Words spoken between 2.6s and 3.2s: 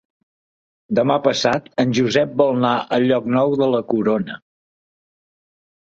a